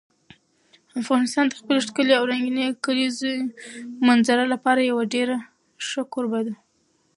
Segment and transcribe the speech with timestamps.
[1.01, 3.31] افغانستان د خپلې ښکلې او رنګینې کلیزو
[4.07, 5.27] منظره لپاره یو ډېر
[5.87, 6.55] ښه کوربه دی.